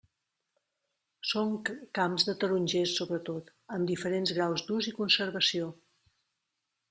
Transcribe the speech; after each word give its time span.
Són 1.31 1.51
camps 1.97 2.23
de 2.29 2.35
tarongers 2.43 2.95
sobretot, 3.01 3.53
amb 3.77 3.91
diferents 3.91 4.35
graus 4.39 4.65
d'ús 4.69 4.87
i 4.93 4.97
conservació. 5.03 5.69